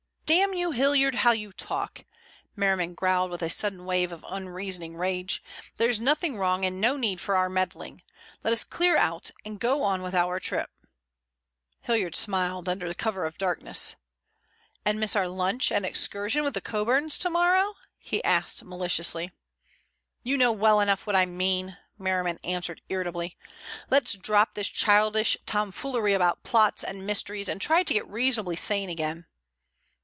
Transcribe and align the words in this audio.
"Damn 0.25 0.53
you, 0.53 0.71
Hilliard, 0.71 1.13
how 1.15 1.31
you 1.31 1.51
talk," 1.51 2.05
Merriman 2.55 2.93
growled 2.93 3.31
with 3.31 3.41
a 3.41 3.49
sudden 3.49 3.83
wave 3.83 4.13
of 4.13 4.23
unreasoning 4.29 4.95
rage. 4.95 5.43
"There's 5.75 5.99
nothing 5.99 6.37
wrong 6.37 6.63
and 6.63 6.79
no 6.79 6.95
need 6.95 7.19
for 7.19 7.35
our 7.35 7.49
meddling. 7.49 8.01
Let 8.41 8.53
us 8.53 8.63
clear 8.63 8.95
out 8.95 9.29
and 9.43 9.59
go 9.59 9.83
on 9.83 10.01
with 10.01 10.15
our 10.15 10.39
trip." 10.39 10.69
Hilliard 11.81 12.15
smiled 12.15 12.69
under 12.69 12.93
cover 12.93 13.25
of 13.25 13.37
darkness. 13.37 13.97
"And 14.85 15.01
miss 15.01 15.17
our 15.17 15.27
lunch 15.27 15.69
and 15.69 15.85
excursion 15.85 16.45
with 16.45 16.53
the 16.53 16.61
Coburns 16.61 17.17
to 17.19 17.29
morrow?" 17.29 17.73
he 17.97 18.23
asked 18.23 18.63
maliciously. 18.63 19.33
"You 20.23 20.37
know 20.37 20.53
well 20.53 20.79
enough 20.79 21.05
what 21.05 21.17
I 21.17 21.25
mean," 21.25 21.77
Merriman 21.97 22.39
answered 22.45 22.79
irritably. 22.87 23.37
"Let's 23.89 24.13
drop 24.13 24.53
this 24.53 24.69
childish 24.69 25.35
tomfoolery 25.45 26.13
about 26.13 26.43
plots 26.43 26.85
and 26.85 27.05
mysteries 27.05 27.49
and 27.49 27.59
try 27.59 27.83
to 27.83 27.93
get 27.93 28.07
reasonably 28.07 28.55
sane 28.55 28.89
again. 28.89 29.25